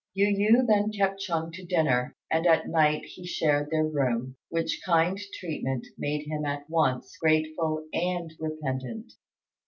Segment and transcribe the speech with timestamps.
[0.15, 4.81] Yu yü then kept Chung to dinner, and at night he shared their room, which
[4.83, 9.13] kind treatment made him at once grateful and repentant.